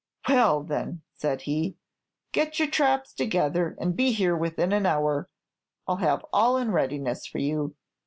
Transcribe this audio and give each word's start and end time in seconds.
"'Well, 0.27 0.63
then,' 0.63 1.03
said 1.13 1.41
he, 1.43 1.77
'get 2.31 2.57
your 2.57 2.67
traps 2.71 3.13
together, 3.13 3.77
and 3.79 3.95
be 3.95 4.13
here 4.13 4.35
within 4.35 4.71
an 4.73 4.87
hour. 4.87 5.29
I 5.87 5.91
'll 5.91 5.95
have 5.97 6.25
all 6.33 6.57
in 6.57 6.71
readiness 6.71 7.27
for 7.27 7.37
you.' 7.37 7.75